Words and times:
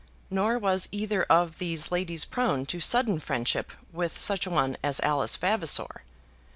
Nor 0.31 0.57
was 0.57 0.87
either 0.91 1.21
of 1.29 1.59
these 1.59 1.91
ladies 1.91 2.25
prone 2.25 2.65
to 2.65 2.79
sudden 2.79 3.19
friendship 3.19 3.71
with 3.93 4.17
such 4.17 4.47
a 4.47 4.49
one 4.49 4.75
as 4.81 4.99
Alice 5.01 5.35
Vavasor. 5.35 6.01